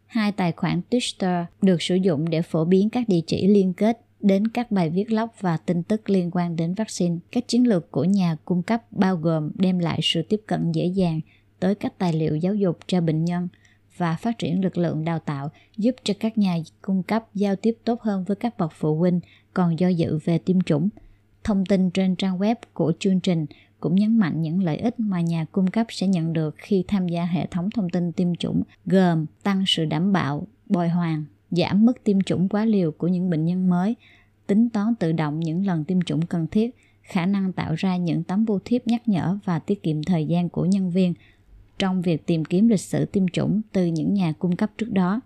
Hai 0.05 0.31
tài 0.31 0.51
khoản 0.51 0.81
Twitter 0.89 1.45
được 1.61 1.81
sử 1.81 1.95
dụng 1.95 2.29
để 2.29 2.41
phổ 2.41 2.65
biến 2.65 2.89
các 2.89 3.09
địa 3.09 3.21
chỉ 3.27 3.47
liên 3.47 3.73
kết 3.73 4.04
đến 4.25 4.47
các 4.47 4.71
bài 4.71 4.89
viết 4.89 5.11
lóc 5.11 5.35
và 5.41 5.57
tin 5.57 5.83
tức 5.83 6.09
liên 6.09 6.29
quan 6.33 6.55
đến 6.55 6.73
vaccine. 6.73 7.15
Các 7.31 7.47
chiến 7.47 7.67
lược 7.67 7.91
của 7.91 8.03
nhà 8.03 8.37
cung 8.45 8.63
cấp 8.63 8.81
bao 8.91 9.15
gồm 9.15 9.51
đem 9.55 9.79
lại 9.79 9.99
sự 10.03 10.21
tiếp 10.21 10.41
cận 10.47 10.71
dễ 10.71 10.85
dàng 10.85 11.21
tới 11.59 11.75
các 11.75 11.97
tài 11.97 12.13
liệu 12.13 12.35
giáo 12.35 12.55
dục 12.55 12.79
cho 12.87 13.01
bệnh 13.01 13.25
nhân 13.25 13.47
và 13.97 14.15
phát 14.15 14.37
triển 14.37 14.63
lực 14.63 14.77
lượng 14.77 15.05
đào 15.05 15.19
tạo 15.19 15.51
giúp 15.77 15.95
cho 16.03 16.13
các 16.19 16.37
nhà 16.37 16.57
cung 16.81 17.03
cấp 17.03 17.25
giao 17.33 17.55
tiếp 17.55 17.77
tốt 17.83 18.01
hơn 18.01 18.23
với 18.23 18.35
các 18.35 18.57
bậc 18.57 18.71
phụ 18.75 18.95
huynh 18.95 19.19
còn 19.53 19.79
do 19.79 19.87
dự 19.87 20.19
về 20.25 20.37
tiêm 20.37 20.61
chủng– 20.61 20.89
Thông 21.45 21.65
tin 21.65 21.89
trên 21.89 22.15
trang 22.15 22.39
web 22.39 22.55
của 22.73 22.93
chương 22.99 23.19
trình 23.19 23.45
cũng 23.79 23.95
nhấn 23.95 24.17
mạnh 24.17 24.41
những 24.41 24.63
lợi 24.63 24.77
ích 24.77 24.99
mà 24.99 25.21
nhà 25.21 25.45
cung 25.51 25.67
cấp 25.67 25.87
sẽ 25.89 26.07
nhận 26.07 26.33
được 26.33 26.55
khi 26.57 26.83
tham 26.87 27.07
gia 27.07 27.25
hệ 27.25 27.47
thống 27.47 27.69
thông 27.69 27.89
tin 27.89 28.11
tiêm 28.11 28.35
chủng, 28.35 28.63
gồm 28.85 29.25
tăng 29.43 29.63
sự 29.67 29.85
đảm 29.85 30.13
bảo, 30.13 30.47
bồi 30.65 30.89
hoàn, 30.89 31.25
giảm 31.55 31.85
mức 31.85 32.03
tiêm 32.03 32.21
chủng 32.21 32.49
quá 32.49 32.65
liều 32.65 32.91
của 32.91 33.07
những 33.07 33.29
bệnh 33.29 33.45
nhân 33.45 33.69
mới, 33.69 33.95
tính 34.47 34.69
toán 34.69 34.95
tự 34.95 35.11
động 35.11 35.39
những 35.39 35.65
lần 35.65 35.83
tiêm 35.83 36.01
chủng 36.01 36.25
cần 36.25 36.47
thiết, 36.47 36.75
khả 37.01 37.25
năng 37.25 37.53
tạo 37.53 37.73
ra 37.77 37.97
những 37.97 38.23
tấm 38.23 38.45
bưu 38.45 38.59
thiếp 38.65 38.87
nhắc 38.87 39.07
nhở 39.07 39.37
và 39.45 39.59
tiết 39.59 39.83
kiệm 39.83 40.03
thời 40.03 40.25
gian 40.25 40.49
của 40.49 40.65
nhân 40.65 40.89
viên 40.89 41.13
trong 41.79 42.01
việc 42.01 42.25
tìm 42.25 42.45
kiếm 42.45 42.67
lịch 42.67 42.79
sử 42.79 43.05
tiêm 43.05 43.27
chủng 43.27 43.61
từ 43.71 43.85
những 43.85 44.13
nhà 44.13 44.33
cung 44.39 44.55
cấp 44.55 44.71
trước 44.77 44.91
đó. 44.91 45.21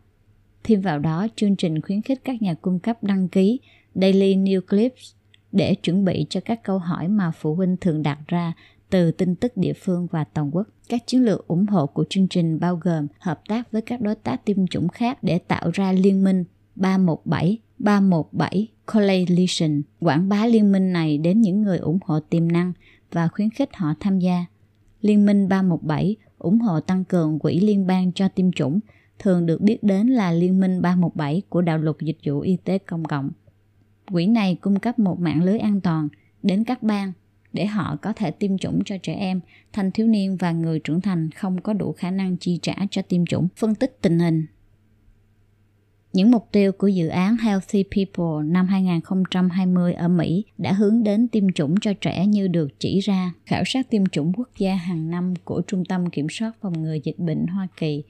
Thêm 0.64 0.82
vào 0.82 1.00
đó, 1.00 1.28
chương 1.36 1.56
trình 1.56 1.82
khuyến 1.82 2.02
khích 2.02 2.22
các 2.24 2.42
nhà 2.42 2.54
cung 2.54 2.80
cấp 2.80 3.04
đăng 3.04 3.28
ký 3.28 3.60
Daily 3.96 4.36
New 4.36 4.62
Clips 4.62 5.14
để 5.52 5.76
chuẩn 5.76 6.06
bị 6.06 6.26
cho 6.30 6.40
các 6.46 6.64
câu 6.64 6.80
hỏi 6.80 7.08
mà 7.08 7.32
phụ 7.32 7.56
huynh 7.56 7.78
thường 7.78 8.04
đặt 8.04 8.20
ra 8.28 8.54
từ 8.90 9.12
tin 9.12 9.36
tức 9.36 9.58
địa 9.58 9.74
phương 9.74 10.08
và 10.12 10.24
toàn 10.24 10.56
quốc. 10.56 10.68
Các 10.90 11.08
chiến 11.08 11.26
lược 11.26 11.48
ủng 11.48 11.66
hộ 11.68 11.86
của 11.86 12.06
chương 12.10 12.28
trình 12.28 12.60
bao 12.60 12.76
gồm 12.76 13.08
hợp 13.20 13.42
tác 13.48 13.72
với 13.72 13.82
các 13.82 14.02
đối 14.02 14.16
tác 14.16 14.46
tiêm 14.46 14.68
chủng 14.68 14.88
khác 14.88 15.24
để 15.24 15.40
tạo 15.40 15.70
ra 15.74 15.92
liên 15.92 16.24
minh 16.24 16.44
317 16.76 17.58
317 17.80 18.68
Coalition, 18.94 19.82
quảng 20.00 20.30
bá 20.30 20.46
liên 20.46 20.72
minh 20.72 20.94
này 20.94 21.18
đến 21.18 21.42
những 21.42 21.62
người 21.62 21.78
ủng 21.78 22.00
hộ 22.06 22.20
tiềm 22.20 22.52
năng 22.52 22.74
và 23.12 23.28
khuyến 23.28 23.50
khích 23.50 23.70
họ 23.76 23.94
tham 24.00 24.20
gia. 24.20 24.46
Liên 25.02 25.26
minh 25.26 25.48
317 25.50 26.16
ủng 26.38 26.60
hộ 26.60 26.80
tăng 26.80 27.04
cường 27.04 27.40
quỹ 27.40 27.60
liên 27.60 27.88
bang 27.88 28.12
cho 28.14 28.28
tiêm 28.28 28.52
chủng, 28.52 28.80
thường 29.20 29.46
được 29.46 29.62
biết 29.62 29.84
đến 29.84 30.08
là 30.08 30.32
Liên 30.32 30.60
minh 30.60 30.82
317 30.82 31.42
của 31.50 31.62
Đạo 31.62 31.78
luật 31.78 31.96
Dịch 32.00 32.18
vụ 32.26 32.40
Y 32.40 32.58
tế 32.58 32.78
Công 32.78 33.06
cộng. 33.06 33.32
Quỹ 34.12 34.28
này 34.28 34.56
cung 34.62 34.80
cấp 34.80 35.00
một 35.00 35.20
mạng 35.20 35.44
lưới 35.44 35.60
an 35.60 35.82
toàn 35.82 36.08
đến 36.44 36.64
các 36.64 36.84
bang 36.84 37.14
để 37.54 37.66
họ 37.66 37.98
có 38.02 38.14
thể 38.14 38.32
tiêm 38.32 38.58
chủng 38.58 38.84
cho 38.86 38.98
trẻ 39.04 39.14
em, 39.14 39.40
thanh 39.74 39.92
thiếu 39.92 40.08
niên 40.08 40.38
và 40.38 40.52
người 40.52 40.80
trưởng 40.80 41.02
thành 41.02 41.32
không 41.32 41.62
có 41.62 41.74
đủ 41.74 41.94
khả 41.98 42.12
năng 42.12 42.38
chi 42.38 42.60
trả 42.62 42.76
cho 42.92 43.02
tiêm 43.02 43.26
chủng. 43.26 43.48
Phân 43.56 43.76
tích 43.76 43.98
tình 44.02 44.20
hình 44.20 44.46
những 46.14 46.32
mục 46.32 46.48
tiêu 46.52 46.72
của 46.72 46.88
dự 46.88 47.08
án 47.08 47.38
Healthy 47.38 47.84
People 47.84 48.46
năm 48.46 48.68
2020 48.68 49.94
ở 49.94 50.08
Mỹ 50.08 50.46
đã 50.58 50.74
hướng 50.74 51.04
đến 51.04 51.28
tiêm 51.28 51.52
chủng 51.52 51.76
cho 51.82 51.94
trẻ 51.94 52.26
như 52.26 52.48
được 52.48 52.80
chỉ 52.80 53.00
ra. 53.00 53.34
Khảo 53.46 53.64
sát 53.66 53.90
tiêm 53.90 54.06
chủng 54.06 54.34
quốc 54.34 54.50
gia 54.58 54.76
hàng 54.76 55.12
năm 55.12 55.34
của 55.44 55.62
Trung 55.68 55.86
tâm 55.86 56.10
Kiểm 56.10 56.28
soát 56.30 56.52
Phòng 56.62 56.82
ngừa 56.82 56.98
Dịch 57.04 57.20
bệnh 57.20 57.48
Hoa 57.48 57.68
Kỳ 57.78 58.04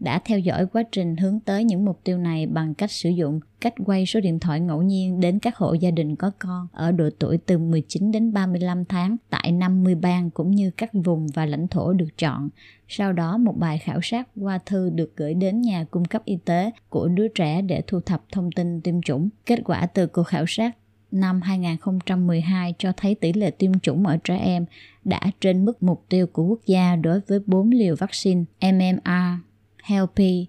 đã 0.00 0.18
theo 0.24 0.38
dõi 0.38 0.66
quá 0.66 0.82
trình 0.92 1.16
hướng 1.16 1.40
tới 1.40 1.64
những 1.64 1.84
mục 1.84 2.00
tiêu 2.04 2.18
này 2.18 2.46
bằng 2.46 2.74
cách 2.74 2.90
sử 2.90 3.10
dụng 3.10 3.40
cách 3.60 3.74
quay 3.86 4.06
số 4.06 4.20
điện 4.20 4.40
thoại 4.40 4.60
ngẫu 4.60 4.82
nhiên 4.82 5.20
đến 5.20 5.38
các 5.38 5.56
hộ 5.56 5.72
gia 5.72 5.90
đình 5.90 6.16
có 6.16 6.30
con 6.38 6.66
ở 6.72 6.92
độ 6.92 7.08
tuổi 7.18 7.38
từ 7.46 7.58
19 7.58 8.12
đến 8.12 8.32
35 8.32 8.84
tháng, 8.84 9.16
tại 9.30 9.52
50 9.52 9.94
bang 9.94 10.30
cũng 10.30 10.50
như 10.50 10.70
các 10.70 10.90
vùng 10.92 11.26
và 11.34 11.46
lãnh 11.46 11.68
thổ 11.68 11.92
được 11.92 12.18
chọn. 12.18 12.48
Sau 12.88 13.12
đó, 13.12 13.38
một 13.38 13.56
bài 13.58 13.78
khảo 13.78 14.00
sát 14.02 14.28
qua 14.40 14.58
thư 14.66 14.90
được 14.90 15.16
gửi 15.16 15.34
đến 15.34 15.60
nhà 15.60 15.84
cung 15.90 16.04
cấp 16.04 16.22
y 16.24 16.36
tế 16.44 16.70
của 16.88 17.08
đứa 17.08 17.28
trẻ 17.28 17.62
để 17.62 17.82
thu 17.86 18.00
thập 18.00 18.22
thông 18.32 18.52
tin 18.52 18.80
tiêm 18.80 19.02
chủng. 19.02 19.28
Kết 19.46 19.60
quả 19.64 19.86
từ 19.86 20.06
cuộc 20.06 20.22
khảo 20.22 20.44
sát 20.48 20.76
năm 21.10 21.40
2012 21.42 22.74
cho 22.78 22.92
thấy 22.96 23.14
tỷ 23.14 23.32
lệ 23.32 23.50
tiêm 23.50 23.78
chủng 23.78 24.06
ở 24.06 24.16
trẻ 24.24 24.36
em 24.38 24.64
đã 25.04 25.20
trên 25.40 25.64
mức 25.64 25.82
mục 25.82 26.04
tiêu 26.08 26.26
của 26.26 26.42
quốc 26.42 26.60
gia 26.66 26.96
đối 26.96 27.20
với 27.20 27.40
4 27.46 27.70
liều 27.70 27.96
vaccine 27.96 28.44
MMR 28.60 29.45
HELP, 29.86 30.46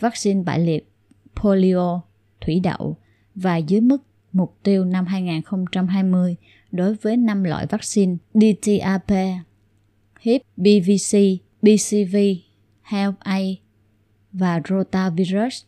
vaccine 0.00 0.42
bại 0.42 0.58
liệt, 0.60 0.92
polio, 1.36 2.00
thủy 2.40 2.60
đậu 2.60 2.96
và 3.34 3.56
dưới 3.56 3.80
mức 3.80 4.02
mục 4.32 4.58
tiêu 4.62 4.84
năm 4.84 5.06
2020 5.06 6.36
đối 6.72 6.94
với 6.94 7.16
5 7.16 7.44
loại 7.44 7.66
vaccine 7.66 8.16
DTaP, 8.34 9.10
HIP, 10.20 10.42
BVC, 10.56 11.18
BCV, 11.62 12.16
HELP 12.82 13.14
A 13.18 13.38
và 14.32 14.60
rotavirus. 14.68 15.64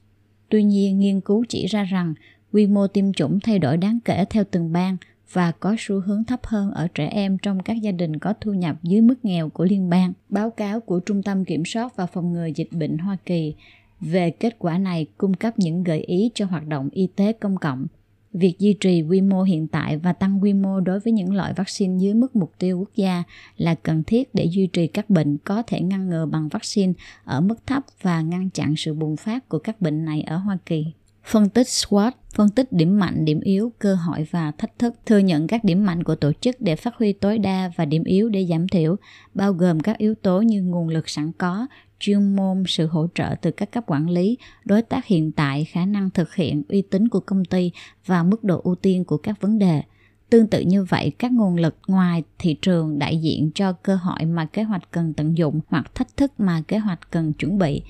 Tuy 0.49 0.63
nhiên, 0.63 0.99
nghiên 0.99 1.21
cứu 1.21 1.45
chỉ 1.49 1.67
ra 1.67 1.85
rằng 1.85 2.15
quy 2.53 2.67
mô 2.67 2.87
tiêm 2.87 3.13
chủng 3.13 3.41
thay 3.41 3.59
đổi 3.59 3.77
đáng 3.77 3.99
kể 4.05 4.25
theo 4.31 4.45
từng 4.51 4.73
bang– 4.73 4.97
và 5.33 5.53
có 5.53 5.77
xu 5.79 6.01
hướng 6.01 6.25
thấp 6.25 6.41
hơn 6.47 6.71
ở 6.71 6.89
trẻ 6.95 7.09
em 7.09 7.39
trong 7.39 7.63
các 7.63 7.83
gia 7.83 7.93
đình 7.93 8.19
có 8.19 8.35
thu 8.41 8.53
nhập 8.53 8.77
dưới 8.83 9.01
mức 9.01 9.25
nghèo 9.25 9.49
của 9.49 9.65
liên 9.65 9.91
bang. 9.91 10.13
Báo 10.29 10.51
cáo 10.51 10.81
của 10.81 11.01
Trung 11.01 11.23
tâm 11.23 11.45
Kiểm 11.45 11.65
soát 11.65 11.97
và 11.97 12.07
Phòng 12.07 12.33
ngừa 12.33 12.47
Dịch 12.47 12.73
bệnh 12.73 12.99
Hoa 12.99 13.17
Kỳ 13.27 13.55
về 14.01 14.31
kết 14.31 14.57
quả 14.59 14.79
này 14.79 15.07
cung 15.19 15.35
cấp 15.35 15.59
những 15.59 15.85
gợi 15.85 16.01
ý 16.01 16.31
cho 16.35 16.47
hoạt 16.47 16.67
động 16.67 16.89
y 16.93 17.07
tế 17.07 17.33
công 17.33 17.57
cộng. 17.57 17.87
Việc 18.33 18.59
duy 18.59 18.73
trì 18.81 19.03
quy 19.03 19.21
mô 19.21 19.43
hiện 19.43 19.69
tại 19.69 19.97
và 19.97 20.13
tăng 20.13 20.43
quy 20.43 20.53
mô 20.53 20.81
đối 20.81 21.01
với 21.01 21.13
những 21.13 21.35
loại 21.35 21.53
vaccine 21.53 21.99
dưới 21.99 22.15
mức 22.15 22.37
mục 22.37 22.53
tiêu 22.59 22.79
quốc 22.79 22.91
gia 22.97 23.23
là 23.57 23.75
cần 23.75 24.03
thiết 24.07 24.35
để 24.35 24.45
duy 24.45 24.67
trì 24.67 24.87
các 24.87 25.11
bệnh 25.11 25.39
có 25.39 25.63
thể 25.67 25.81
ngăn 25.81 26.09
ngừa 26.09 26.27
bằng 26.27 26.49
vaccine 26.49 26.93
ở 27.25 27.41
mức 27.41 27.67
thấp 27.67 27.83
và 28.03 28.23
ngăn 28.23 28.51
chặn 28.51 28.77
sự 28.77 28.95
bùng 28.95 29.17
phát 29.17 29.49
của 29.49 29.59
các 29.59 29.81
bệnh 29.81 30.05
này 30.05 30.23
ở 30.23 30.37
Hoa 30.37 30.59
Kỳ. 30.67 30.87
Phân 31.25 31.49
tích 31.49 31.67
SWOT, 31.67 32.11
phân 32.35 32.49
tích 32.49 32.73
điểm 32.73 32.99
mạnh, 32.99 33.25
điểm 33.25 33.41
yếu, 33.41 33.73
cơ 33.79 33.95
hội 33.95 34.27
và 34.31 34.53
thách 34.59 34.79
thức, 34.79 34.95
thừa 35.07 35.19
nhận 35.19 35.47
các 35.47 35.65
điểm 35.65 35.87
mạnh 35.87 36.05
của 36.05 36.15
tổ 36.15 36.33
chức 36.41 36.57
để 36.61 36.77
phát 36.77 36.97
huy 36.97 37.13
tối 37.13 37.39
đa 37.39 37.71
và 37.77 37.85
điểm 37.85 38.05
yếu 38.05 38.29
để 38.29 38.47
giảm 38.47 38.69
thiểu, 38.69 38.97
bao 39.35 39.53
gồm 39.53 39.81
các 39.81 39.99
yếu 39.99 40.15
tố 40.15 40.41
như 40.41 40.63
nguồn 40.63 40.89
lực 40.89 41.09
sẵn 41.09 41.33
có, 41.33 41.67
chuyên 42.01 42.37
môn, 42.37 42.65
sự 42.67 42.87
hỗ 42.87 43.07
trợ 43.15 43.35
từ 43.43 43.51
các 43.51 43.73
cấp 43.73 43.85
quản 43.87 44.09
lý, 44.09 44.39
đối 44.65 44.83
tác 44.83 45.07
hiện 45.07 45.33
tại, 45.33 45.65
khả 45.65 45.85
năng 45.85 46.11
thực 46.11 46.35
hiện, 46.35 46.63
uy 46.69 46.83
tín 46.83 47.09
của 47.09 47.21
công 47.21 47.45
ty 47.45 47.71
và 48.07 48.23
mức 48.23 48.45
độ 48.45 48.61
ưu 48.65 48.75
tiên 48.75 49.05
của 49.05 49.17
các 49.17 49.41
vấn 49.41 49.59
đề. 49.59 49.83
Tương 50.31 50.47
tự 50.47 50.61
như 50.61 50.85
vậy, 50.85 51.13
các 51.19 51.33
nguồn 51.33 51.57
lực 51.57 51.77
ngoài 51.87 52.23
thị 52.39 52.57
trường 52.63 52.99
đại 52.99 53.17
diện 53.17 53.51
cho 53.55 53.73
cơ 53.73 53.95
hội 53.95 54.25
mà 54.25 54.45
kế 54.45 54.63
hoạch 54.63 54.91
cần 54.91 55.13
tận 55.13 55.37
dụng 55.39 55.61
hoặc 55.67 55.95
thách 55.95 56.17
thức 56.17 56.33
mà 56.39 56.63
kế 56.69 56.79
hoạch 56.79 57.11
cần 57.11 57.33
chuẩn 57.33 57.59
bị. 57.59 57.83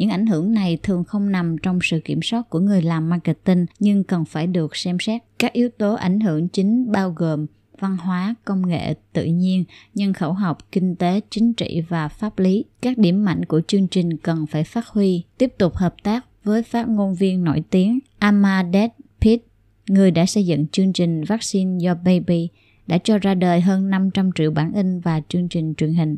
Những 0.00 0.10
ảnh 0.10 0.26
hưởng 0.26 0.52
này 0.52 0.78
thường 0.82 1.04
không 1.04 1.32
nằm 1.32 1.58
trong 1.58 1.78
sự 1.82 2.00
kiểm 2.04 2.22
soát 2.22 2.50
của 2.50 2.58
người 2.58 2.82
làm 2.82 3.10
marketing 3.10 3.66
nhưng 3.78 4.04
cần 4.04 4.24
phải 4.24 4.46
được 4.46 4.76
xem 4.76 4.98
xét. 5.00 5.22
Các 5.38 5.52
yếu 5.52 5.68
tố 5.68 5.94
ảnh 5.94 6.20
hưởng 6.20 6.48
chính 6.48 6.92
bao 6.92 7.10
gồm 7.10 7.46
văn 7.78 7.96
hóa, 7.96 8.34
công 8.44 8.68
nghệ, 8.68 8.94
tự 9.12 9.24
nhiên, 9.24 9.64
nhân 9.94 10.12
khẩu 10.12 10.32
học, 10.32 10.58
kinh 10.72 10.96
tế, 10.96 11.20
chính 11.30 11.54
trị 11.54 11.82
và 11.88 12.08
pháp 12.08 12.38
lý. 12.38 12.64
Các 12.82 12.98
điểm 12.98 13.24
mạnh 13.24 13.44
của 13.44 13.60
chương 13.66 13.88
trình 13.88 14.16
cần 14.16 14.46
phải 14.46 14.64
phát 14.64 14.86
huy, 14.86 15.24
tiếp 15.38 15.52
tục 15.58 15.74
hợp 15.74 15.94
tác 16.02 16.26
với 16.44 16.62
phát 16.62 16.88
ngôn 16.88 17.14
viên 17.14 17.44
nổi 17.44 17.62
tiếng 17.70 17.98
Amadeus 18.18 18.90
Pitt, 19.20 19.46
người 19.88 20.10
đã 20.10 20.26
xây 20.26 20.46
dựng 20.46 20.66
chương 20.66 20.92
trình 20.92 21.24
Vaccine 21.24 21.86
Your 21.86 21.98
Baby, 22.04 22.48
đã 22.86 22.98
cho 22.98 23.18
ra 23.18 23.34
đời 23.34 23.60
hơn 23.60 23.90
500 23.90 24.30
triệu 24.34 24.50
bản 24.50 24.72
in 24.72 25.00
và 25.00 25.20
chương 25.28 25.48
trình 25.48 25.74
truyền 25.74 25.94
hình. 25.94 26.16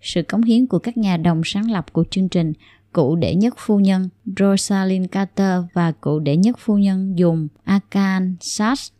Sự 0.00 0.22
cống 0.22 0.42
hiến 0.42 0.66
của 0.66 0.78
các 0.78 0.96
nhà 0.96 1.16
đồng 1.16 1.42
sáng 1.44 1.70
lập 1.70 1.92
của 1.92 2.04
chương 2.10 2.28
trình, 2.28 2.52
cụ 2.96 3.16
đệ 3.16 3.34
nhất 3.34 3.54
phu 3.58 3.80
nhân 3.80 4.08
Rosalind 4.38 5.06
Carter 5.12 5.62
và 5.72 5.92
cụ 5.92 6.18
đệ 6.18 6.36
nhất 6.36 6.56
phu 6.58 6.78
nhân 6.78 7.18
dùng 7.18 7.48
Akan 7.64 8.36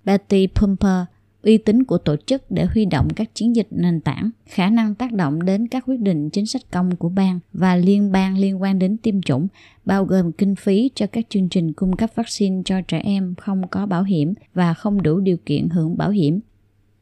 Betty 0.04 0.46
Pumper 0.46 1.04
uy 1.42 1.58
tín 1.58 1.84
của 1.84 1.98
tổ 1.98 2.16
chức 2.26 2.50
để 2.50 2.64
huy 2.64 2.84
động 2.84 3.08
các 3.16 3.34
chiến 3.34 3.56
dịch 3.56 3.66
nền 3.70 4.00
tảng, 4.00 4.30
khả 4.46 4.70
năng 4.70 4.94
tác 4.94 5.12
động 5.12 5.44
đến 5.44 5.68
các 5.68 5.84
quyết 5.86 6.00
định 6.00 6.30
chính 6.30 6.46
sách 6.46 6.62
công 6.70 6.96
của 6.96 7.08
bang 7.08 7.40
và 7.52 7.76
liên 7.76 8.12
bang 8.12 8.38
liên 8.38 8.62
quan 8.62 8.78
đến 8.78 8.96
tiêm 8.96 9.22
chủng, 9.22 9.48
bao 9.84 10.04
gồm 10.04 10.32
kinh 10.32 10.54
phí 10.54 10.90
cho 10.94 11.06
các 11.06 11.26
chương 11.28 11.48
trình 11.48 11.72
cung 11.72 11.96
cấp 11.96 12.10
vaccine 12.14 12.62
cho 12.64 12.80
trẻ 12.80 13.00
em 13.04 13.34
không 13.34 13.68
có 13.68 13.86
bảo 13.86 14.02
hiểm 14.02 14.34
và 14.54 14.74
không 14.74 15.02
đủ 15.02 15.20
điều 15.20 15.36
kiện 15.46 15.68
hưởng 15.68 15.96
bảo 15.96 16.10
hiểm. 16.10 16.40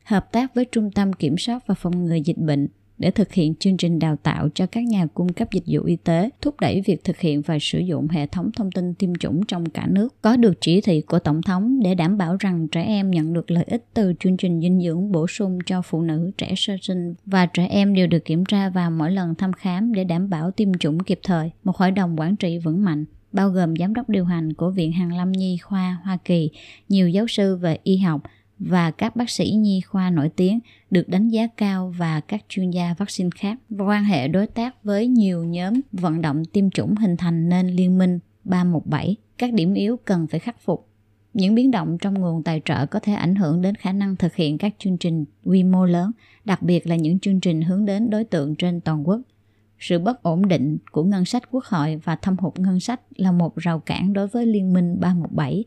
Hợp 0.05 0.33
tác 0.33 0.55
với 0.55 0.65
Trung 0.65 0.91
tâm 0.91 1.13
Kiểm 1.13 1.39
soát 1.39 1.67
và 1.67 1.75
Phòng 1.75 2.05
ngừa 2.05 2.15
Dịch 2.15 2.39
bệnh 2.39 2.69
để 2.99 3.11
thực 3.11 3.33
hiện 3.33 3.55
chương 3.55 3.77
trình 3.77 3.99
đào 3.99 4.17
tạo 4.17 4.49
cho 4.55 4.67
các 4.67 4.85
nhà 4.85 5.07
cung 5.07 5.33
cấp 5.33 5.49
dịch 5.53 5.65
vụ 5.67 5.85
y 5.85 5.97
tế, 5.97 6.31
thúc 6.41 6.61
đẩy 6.61 6.81
việc 6.81 7.05
thực 7.05 7.21
hiện 7.21 7.43
và 7.43 7.59
sử 7.61 7.79
dụng 7.79 8.09
hệ 8.09 8.27
thống 8.27 8.51
thông 8.53 8.71
tin 8.71 8.95
tiêm 8.95 9.15
chủng 9.15 9.47
trong 9.47 9.71
cả 9.71 9.87
nước. 9.91 10.15
Có 10.23 10.37
được 10.37 10.61
chỉ 10.61 10.81
thị 10.81 11.01
của 11.01 11.19
Tổng 11.19 11.43
thống 11.43 11.81
để 11.83 11.95
đảm 11.95 12.19
bảo 12.19 12.37
rằng 12.41 12.69
trẻ 12.69 12.83
em 12.83 13.11
nhận 13.11 13.33
được 13.33 13.51
lợi 13.51 13.65
ích 13.65 13.85
từ 13.95 14.13
chương 14.21 14.37
trình 14.37 14.61
dinh 14.61 14.81
dưỡng 14.81 15.13
bổ 15.13 15.27
sung 15.27 15.59
cho 15.67 15.83
phụ 15.83 16.03
nữ, 16.03 16.31
trẻ 16.39 16.55
sơ 16.57 16.77
sinh 16.83 17.15
và 17.27 17.47
trẻ 17.47 17.67
em 17.67 17.95
đều 17.95 18.07
được 18.07 18.25
kiểm 18.25 18.45
tra 18.45 18.71
vào 18.71 18.91
mỗi 18.91 19.11
lần 19.11 19.35
thăm 19.35 19.53
khám 19.53 19.93
để 19.93 20.05
đảm 20.05 20.31
bảo 20.31 20.51
tiêm 20.51 20.75
chủng 20.75 20.99
kịp 20.99 21.21
thời. 21.23 21.51
Một 21.65 21.77
hội 21.77 21.91
đồng 21.91 22.21
quản 22.21 22.37
trị 22.37 22.59
vững 22.59 22.85
mạnh 22.85 23.05
bao 23.33 23.51
gồm 23.51 23.77
giám 23.77 23.95
đốc 23.95 24.09
điều 24.09 24.25
hành 24.25 24.53
của 24.53 24.71
Viện 24.71 24.93
Hàn 24.93 25.11
Lâm 25.11 25.33
Nhi 25.33 25.59
Khoa 25.63 25.99
Hoa 26.05 26.19
Kỳ, 26.25 26.51
nhiều 26.89 27.09
giáo 27.09 27.27
sư 27.29 27.57
về 27.57 27.79
y 27.83 27.97
học, 27.97 28.23
và 28.59 28.91
các 28.91 29.17
bác 29.17 29.31
sĩ 29.31 29.51
nhi 29.51 29.81
khoa 29.81 30.11
nổi 30.11 30.29
tiếng 30.37 30.61
được 30.91 31.09
đánh 31.09 31.29
giá 31.29 31.47
cao 31.47 31.95
và 31.99 32.21
các 32.21 32.45
chuyên 32.49 32.71
gia 32.71 32.95
vaccine 32.99 33.31
khác 33.35 33.59
quan 33.79 34.05
hệ 34.05 34.29
đối 34.29 34.47
tác 34.47 34.85
với 34.85 35.07
nhiều 35.07 35.45
nhóm 35.45 35.75
vận 35.93 36.21
động 36.21 36.45
tiêm 36.45 36.71
chủng 36.71 36.95
hình 36.95 37.17
thành 37.17 37.49
nên 37.49 37.67
liên 37.67 37.99
minh 37.99 38.19
317. 38.45 39.17
Các 39.39 39.53
điểm 39.53 39.75
yếu 39.75 39.97
cần 39.97 40.27
phải 40.27 40.41
khắc 40.41 40.61
phục. 40.61 40.89
Những 41.35 41.55
biến 41.55 41.71
động 41.71 41.99
trong 42.01 42.15
nguồn 42.15 42.43
tài 42.43 42.63
trợ 42.65 42.87
có 42.87 43.01
thể 43.01 43.13
ảnh 43.13 43.35
hưởng 43.35 43.63
đến 43.63 43.75
khả 43.75 43.93
năng 43.93 44.17
thực 44.17 44.35
hiện 44.35 44.59
các 44.59 44.75
chương 44.79 44.99
trình 44.99 45.25
quy 45.45 45.63
mô 45.65 45.85
lớn, 45.87 46.11
đặc 46.45 46.63
biệt 46.63 46.87
là 46.87 46.97
những 46.97 47.19
chương 47.19 47.41
trình 47.41 47.63
hướng 47.63 47.85
đến 47.85 48.11
đối 48.11 48.25
tượng 48.25 48.55
trên 48.55 48.81
toàn 48.81 49.09
quốc. 49.09 49.21
Sự 49.79 49.99
bất 49.99 50.23
ổn 50.23 50.49
định 50.49 50.79
của 50.93 51.05
ngân 51.05 51.25
sách 51.25 51.43
quốc 51.51 51.65
hội 51.65 52.01
và 52.05 52.17
thâm 52.17 52.37
hụt 52.39 52.59
ngân 52.59 52.81
sách 52.81 53.01
là 53.17 53.33
một 53.33 53.57
rào 53.57 53.81
cản 53.81 54.13
đối 54.13 54.29
với 54.29 54.47
Liên 54.47 54.73
minh 54.73 54.97
317 55.01 55.65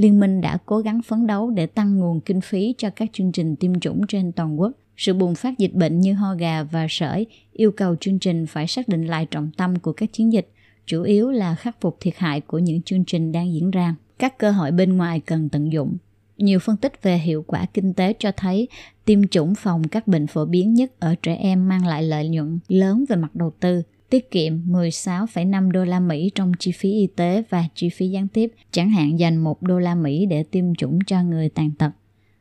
Liên 0.00 0.20
minh 0.20 0.40
đã 0.40 0.58
cố 0.66 0.78
gắng 0.78 1.02
phấn 1.02 1.26
đấu 1.26 1.50
để 1.50 1.66
tăng 1.66 1.98
nguồn 1.98 2.20
kinh 2.20 2.40
phí 2.40 2.74
cho 2.78 2.90
các 2.90 3.10
chương 3.12 3.32
trình 3.32 3.56
tiêm 3.56 3.80
chủng 3.80 4.06
trên 4.06 4.32
toàn 4.32 4.60
quốc. 4.60 4.72
Sự 4.96 5.14
bùng 5.14 5.34
phát 5.34 5.58
dịch 5.58 5.74
bệnh 5.74 6.00
như 6.00 6.14
ho 6.14 6.34
gà 6.34 6.62
và 6.62 6.86
sởi 6.90 7.26
yêu 7.52 7.72
cầu 7.72 7.96
chương 7.96 8.18
trình 8.18 8.46
phải 8.46 8.66
xác 8.66 8.88
định 8.88 9.06
lại 9.06 9.26
trọng 9.30 9.50
tâm 9.56 9.78
của 9.78 9.92
các 9.92 10.12
chiến 10.12 10.32
dịch, 10.32 10.52
chủ 10.86 11.02
yếu 11.02 11.30
là 11.30 11.54
khắc 11.54 11.80
phục 11.80 11.96
thiệt 12.00 12.14
hại 12.16 12.40
của 12.40 12.58
những 12.58 12.82
chương 12.82 13.04
trình 13.04 13.32
đang 13.32 13.54
diễn 13.54 13.70
ra. 13.70 13.94
Các 14.18 14.38
cơ 14.38 14.50
hội 14.50 14.70
bên 14.70 14.96
ngoài 14.96 15.20
cần 15.20 15.48
tận 15.48 15.72
dụng. 15.72 15.96
Nhiều 16.36 16.58
phân 16.58 16.76
tích 16.76 17.02
về 17.02 17.18
hiệu 17.18 17.44
quả 17.46 17.66
kinh 17.74 17.94
tế 17.94 18.14
cho 18.18 18.32
thấy 18.36 18.68
tiêm 19.04 19.28
chủng 19.28 19.54
phòng 19.54 19.88
các 19.88 20.06
bệnh 20.06 20.26
phổ 20.26 20.44
biến 20.44 20.74
nhất 20.74 20.92
ở 21.00 21.14
trẻ 21.22 21.34
em 21.34 21.68
mang 21.68 21.86
lại 21.86 22.02
lợi 22.02 22.28
nhuận 22.28 22.58
lớn 22.68 23.04
về 23.08 23.16
mặt 23.16 23.34
đầu 23.34 23.52
tư 23.60 23.82
tiết 24.10 24.30
kiệm 24.30 24.72
16,5 24.72 25.70
đô 25.70 25.84
la 25.84 26.00
Mỹ 26.00 26.30
trong 26.34 26.52
chi 26.58 26.72
phí 26.72 26.92
y 26.92 27.06
tế 27.06 27.42
và 27.50 27.64
chi 27.74 27.88
phí 27.88 28.10
gián 28.10 28.28
tiếp, 28.28 28.52
chẳng 28.70 28.90
hạn 28.90 29.18
dành 29.18 29.36
1 29.36 29.62
đô 29.62 29.78
la 29.78 29.94
Mỹ 29.94 30.26
để 30.26 30.42
tiêm 30.42 30.74
chủng 30.74 30.98
cho 31.06 31.22
người 31.22 31.48
tàn 31.48 31.70
tật. 31.78 31.90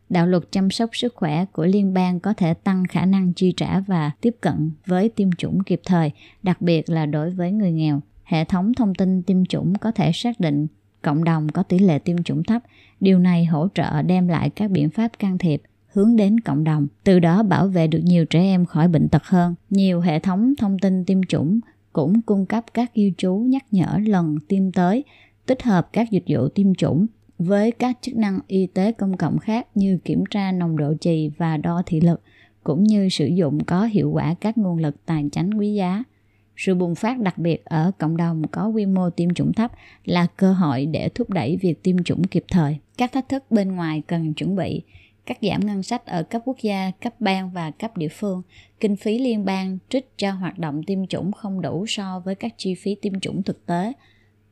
Đạo 0.10 0.28
luật 0.28 0.44
chăm 0.52 0.70
sóc 0.70 0.90
sức 0.94 1.16
khỏe 1.16 1.46
của 1.46 1.66
liên 1.66 1.94
bang 1.94 2.20
có 2.20 2.34
thể 2.34 2.54
tăng 2.54 2.84
khả 2.88 3.06
năng 3.06 3.34
chi 3.34 3.54
trả 3.58 3.80
và 3.80 4.12
tiếp 4.22 4.36
cận 4.42 4.72
với 4.86 5.10
tiêm 5.10 5.32
chủng 5.32 5.64
kịp 5.64 5.82
thời, 5.86 6.12
đặc 6.44 6.62
biệt 6.62 6.90
là 6.90 7.06
đối 7.06 7.30
với 7.30 7.52
người 7.52 7.72
nghèo. 7.72 8.02
Hệ 8.24 8.46
thống 8.46 8.74
thông 8.74 8.96
tin 8.96 9.24
tiêm 9.24 9.46
chủng 9.46 9.74
có 9.76 9.92
thể 9.92 10.12
xác 10.12 10.40
định 10.40 10.68
cộng 11.02 11.24
đồng 11.24 11.50
có 11.50 11.64
tỷ 11.64 11.80
lệ 11.80 12.00
tiêm 12.00 12.24
chủng 12.24 12.44
thấp. 12.44 12.62
Điều 13.00 13.20
này 13.20 13.46
hỗ 13.46 13.68
trợ 13.76 14.02
đem 14.02 14.28
lại 14.28 14.50
các 14.50 14.72
biện 14.72 14.90
pháp 14.90 15.20
can 15.20 15.38
thiệp 15.38 15.62
hướng 15.94 16.16
đến 16.16 16.40
cộng 16.40 16.64
đồng, 16.64 16.88
từ 17.04 17.20
đó 17.20 17.44
bảo 17.44 17.68
vệ 17.68 17.88
được 17.88 18.02
nhiều 18.04 18.26
trẻ 18.26 18.40
em 18.40 18.66
khỏi 18.66 18.88
bệnh 18.88 19.10
tật 19.10 19.24
hơn. 19.24 19.56
Nhiều 19.70 20.02
hệ 20.02 20.20
thống 20.20 20.54
thông 20.58 20.80
tin 20.80 21.06
tiêm 21.06 21.24
chủng 21.24 21.60
cũng 21.94 22.22
cung 22.22 22.46
cấp 22.46 22.66
các 22.74 22.94
ghi 22.94 23.14
chú 23.18 23.38
nhắc 23.38 23.66
nhở 23.72 24.00
lần 24.06 24.38
tiêm 24.48 24.72
tới, 24.72 25.04
tích 25.46 25.64
hợp 25.64 25.90
các 25.94 26.12
dịch 26.12 26.24
vụ 26.28 26.48
tiêm 26.48 26.76
chủng 26.76 27.08
với 27.38 27.72
các 27.72 27.98
chức 28.02 28.16
năng 28.16 28.40
y 28.48 28.68
tế 28.68 28.92
công 28.92 29.18
cộng 29.18 29.40
khác 29.40 29.68
như 29.76 30.00
kiểm 30.06 30.24
tra 30.30 30.52
nồng 30.52 30.78
độ 30.78 30.94
trì 31.02 31.32
và 31.38 31.58
đo 31.58 31.84
thị 31.86 32.02
lực, 32.02 32.22
cũng 32.64 32.84
như 32.84 33.10
sử 33.10 33.26
dụng 33.26 33.64
có 33.64 33.86
hiệu 33.86 34.12
quả 34.12 34.36
các 34.42 34.58
nguồn 34.58 34.78
lực 34.78 34.96
tài 35.06 35.26
chính 35.32 35.54
quý 35.54 35.74
giá. 35.74 36.04
Sự 36.58 36.76
bùng 36.76 36.96
phát 36.96 37.20
đặc 37.20 37.38
biệt 37.38 37.66
ở 37.66 37.92
cộng 37.98 38.18
đồng 38.18 38.48
có 38.48 38.68
quy 38.68 38.86
mô 38.86 39.10
tiêm 39.10 39.34
chủng 39.34 39.54
thấp 39.54 39.72
là 40.06 40.28
cơ 40.38 40.54
hội 40.54 40.86
để 40.86 41.10
thúc 41.10 41.30
đẩy 41.30 41.58
việc 41.58 41.84
tiêm 41.84 42.04
chủng 42.04 42.24
kịp 42.24 42.44
thời. 42.52 42.78
Các 42.98 43.12
thách 43.12 43.30
thức 43.30 43.44
bên 43.50 43.76
ngoài 43.76 44.02
cần 44.08 44.34
chuẩn 44.34 44.56
bị 44.56 44.82
cắt 45.26 45.38
giảm 45.42 45.66
ngân 45.66 45.84
sách 45.84 46.06
ở 46.06 46.24
cấp 46.24 46.42
quốc 46.46 46.58
gia, 46.62 46.92
cấp 47.02 47.14
bang 47.20 47.52
và 47.52 47.72
cấp 47.72 47.98
địa 47.98 48.08
phương, 48.08 48.42
kinh 48.80 48.96
phí 48.96 49.20
liên 49.20 49.46
bang 49.46 49.78
trích 49.90 50.18
cho 50.18 50.32
hoạt 50.32 50.60
động 50.60 50.84
tiêm 50.84 51.08
chủng 51.08 51.32
không 51.32 51.62
đủ 51.62 51.86
so 51.88 52.20
với 52.20 52.36
các 52.36 52.54
chi 52.58 52.76
phí 52.76 52.96
tiêm 52.96 53.20
chủng 53.20 53.44
thực 53.44 53.66
tế, 53.66 53.94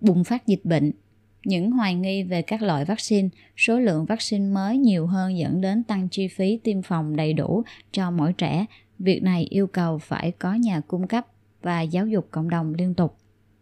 bùng 0.01 0.23
phát 0.23 0.47
dịch 0.47 0.65
bệnh, 0.65 0.91
những 1.45 1.71
hoài 1.71 1.95
nghi 1.95 2.23
về 2.23 2.41
các 2.41 2.61
loại 2.61 2.85
vaccine, 2.85 3.29
số 3.57 3.79
lượng 3.79 4.05
vaccine 4.05 4.45
mới 4.45 4.77
nhiều 4.77 5.07
hơn 5.07 5.37
dẫn 5.37 5.61
đến 5.61 5.83
tăng 5.83 6.09
chi 6.09 6.27
phí 6.27 6.59
tiêm 6.63 6.81
phòng 6.81 7.15
đầy 7.15 7.33
đủ 7.33 7.63
cho 7.91 8.11
mỗi 8.11 8.33
trẻ. 8.33 8.65
Việc 8.99 9.23
này 9.23 9.47
yêu 9.49 9.67
cầu 9.67 9.97
phải 9.97 10.31
có 10.31 10.53
nhà 10.53 10.79
cung 10.79 11.07
cấp 11.07 11.27
và 11.61 11.81
giáo 11.81 12.07
dục 12.07 12.27
cộng 12.31 12.49
đồng 12.49 12.73
liên 12.73 12.93
tục. 12.93 13.17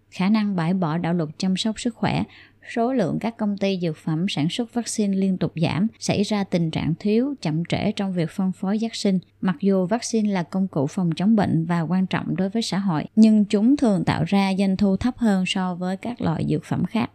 Khả 0.10 0.30
năng 0.30 0.56
bãi 0.56 0.74
bỏ 0.74 0.98
đạo 0.98 1.14
luật 1.14 1.30
chăm 1.38 1.58
sóc 1.58 1.80
sức 1.80 1.96
khỏe 1.96 2.24
số 2.70 2.94
lượng 2.94 3.18
các 3.20 3.38
công 3.38 3.58
ty 3.58 3.80
dược 3.82 3.98
phẩm 3.98 4.26
sản 4.30 4.50
xuất 4.50 4.74
vaccine 4.74 5.18
liên 5.18 5.38
tục 5.38 5.52
giảm, 5.56 5.88
xảy 6.00 6.24
ra 6.24 6.44
tình 6.44 6.72
trạng 6.72 6.94
thiếu, 7.00 7.34
chậm 7.42 7.64
trễ 7.70 7.92
trong 7.92 8.14
việc 8.14 8.30
phân 8.32 8.52
phối 8.52 8.78
vaccine. 8.82 9.18
Mặc 9.42 9.56
dù 9.62 9.86
vaccine 9.86 10.32
là 10.32 10.44
công 10.44 10.68
cụ 10.68 10.88
phòng 10.88 11.10
chống 11.16 11.36
bệnh 11.36 11.66
và 11.66 11.82
quan 11.82 12.08
trọng 12.08 12.36
đối 12.36 12.50
với 12.50 12.62
xã 12.62 12.78
hội, 12.78 13.06
nhưng 13.16 13.46
chúng 13.46 13.78
thường 13.78 14.04
tạo 14.06 14.24
ra 14.24 14.52
doanh 14.60 14.78
thu 14.78 14.98
thấp 14.98 15.18
hơn 15.18 15.44
so 15.48 15.76
với 15.76 15.98
các 15.98 16.22
loại 16.22 16.46
dược 16.50 16.66
phẩm 16.66 16.86
khác. 16.86 17.12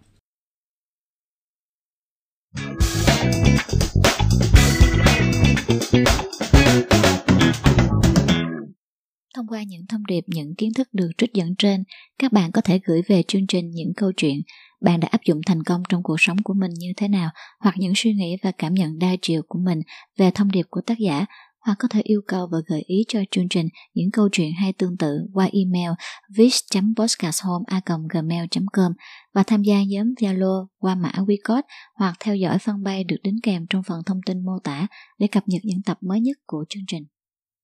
Thông 9.34 9.46
qua 9.48 9.62
những 9.62 9.86
thông 9.88 10.06
điệp, 10.06 10.24
những 10.26 10.54
kiến 10.54 10.70
thức 10.76 10.88
được 10.92 11.10
trích 11.18 11.34
dẫn 11.34 11.54
trên, 11.58 11.84
các 12.18 12.32
bạn 12.32 12.52
có 12.52 12.60
thể 12.60 12.80
gửi 12.84 13.02
về 13.08 13.22
chương 13.28 13.46
trình 13.46 13.70
những 13.70 13.92
câu 13.96 14.12
chuyện 14.16 14.40
bạn 14.80 15.00
đã 15.00 15.08
áp 15.08 15.20
dụng 15.24 15.40
thành 15.46 15.62
công 15.62 15.82
trong 15.88 16.02
cuộc 16.02 16.16
sống 16.18 16.36
của 16.44 16.54
mình 16.54 16.70
như 16.78 16.92
thế 16.96 17.08
nào 17.08 17.30
hoặc 17.60 17.74
những 17.78 17.92
suy 17.96 18.14
nghĩ 18.14 18.36
và 18.42 18.52
cảm 18.58 18.74
nhận 18.74 18.98
đa 18.98 19.10
chiều 19.22 19.42
của 19.48 19.58
mình 19.58 19.80
về 20.18 20.30
thông 20.30 20.50
điệp 20.50 20.66
của 20.70 20.80
tác 20.80 20.98
giả 20.98 21.26
hoặc 21.60 21.76
có 21.78 21.88
thể 21.90 22.00
yêu 22.04 22.20
cầu 22.26 22.48
và 22.52 22.58
gợi 22.66 22.82
ý 22.86 23.04
cho 23.08 23.20
chương 23.30 23.48
trình 23.48 23.68
những 23.94 24.10
câu 24.10 24.28
chuyện 24.32 24.52
hay 24.52 24.72
tương 24.72 24.96
tự 24.96 25.18
qua 25.32 25.48
email 25.52 25.90
vis.podcasthome.gmail.com 26.36 28.92
và 29.34 29.42
tham 29.42 29.62
gia 29.62 29.82
nhóm 29.82 30.14
Zalo 30.20 30.66
qua 30.78 30.94
mã 30.94 31.12
WeCode 31.16 31.62
hoặc 31.94 32.16
theo 32.20 32.36
dõi 32.36 32.58
fanpage 32.58 33.06
được 33.06 33.16
đính 33.22 33.40
kèm 33.42 33.66
trong 33.70 33.82
phần 33.82 34.02
thông 34.06 34.20
tin 34.26 34.44
mô 34.44 34.58
tả 34.64 34.86
để 35.18 35.26
cập 35.26 35.42
nhật 35.46 35.62
những 35.64 35.82
tập 35.82 35.98
mới 36.00 36.20
nhất 36.20 36.36
của 36.46 36.64
chương 36.68 36.84
trình. 36.86 37.04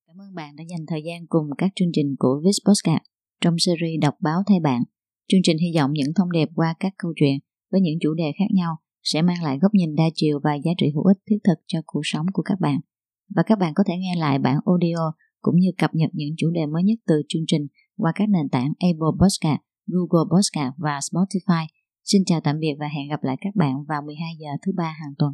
Cảm 0.07 0.21
ơn 0.21 0.35
bạn 0.35 0.55
đã 0.55 0.63
dành 0.69 0.85
thời 0.87 1.03
gian 1.05 1.27
cùng 1.27 1.49
các 1.57 1.71
chương 1.75 1.89
trình 1.93 2.15
của 2.19 2.41
Vis 2.45 2.57
Podcast 2.67 3.03
trong 3.41 3.55
series 3.59 4.01
đọc 4.01 4.15
báo 4.19 4.43
thay 4.47 4.59
bạn. 4.59 4.83
Chương 5.31 5.41
trình 5.43 5.57
hy 5.57 5.67
vọng 5.75 5.91
những 5.93 6.13
thông 6.15 6.31
điệp 6.31 6.49
qua 6.55 6.75
các 6.79 6.93
câu 6.97 7.13
chuyện 7.15 7.39
với 7.71 7.81
những 7.81 7.99
chủ 8.01 8.13
đề 8.13 8.31
khác 8.39 8.45
nhau 8.53 8.75
sẽ 9.03 9.21
mang 9.21 9.43
lại 9.43 9.59
góc 9.61 9.73
nhìn 9.73 9.95
đa 9.95 10.03
chiều 10.15 10.39
và 10.43 10.55
giá 10.55 10.71
trị 10.77 10.91
hữu 10.93 11.03
ích 11.03 11.17
thiết 11.29 11.37
thực 11.47 11.59
cho 11.67 11.79
cuộc 11.85 12.01
sống 12.03 12.25
của 12.33 12.43
các 12.45 12.59
bạn. 12.59 12.79
Và 13.35 13.43
các 13.45 13.59
bạn 13.59 13.73
có 13.75 13.83
thể 13.87 13.93
nghe 13.97 14.15
lại 14.17 14.39
bản 14.39 14.57
audio 14.65 15.11
cũng 15.41 15.55
như 15.55 15.69
cập 15.77 15.95
nhật 15.95 16.09
những 16.13 16.29
chủ 16.37 16.49
đề 16.49 16.65
mới 16.65 16.83
nhất 16.83 16.99
từ 17.07 17.21
chương 17.29 17.43
trình 17.47 17.67
qua 17.97 18.11
các 18.15 18.29
nền 18.29 18.49
tảng 18.49 18.73
Apple 18.79 19.13
Podcast, 19.21 19.61
Google 19.87 20.29
Podcast 20.33 20.73
và 20.77 20.99
Spotify. 20.99 21.65
Xin 22.03 22.21
chào 22.25 22.41
tạm 22.41 22.59
biệt 22.59 22.75
và 22.79 22.87
hẹn 22.87 23.09
gặp 23.09 23.23
lại 23.23 23.35
các 23.41 23.55
bạn 23.55 23.73
vào 23.87 24.01
12 24.01 24.31
giờ 24.39 24.49
thứ 24.65 24.71
ba 24.77 24.95
hàng 25.01 25.13
tuần. 25.17 25.33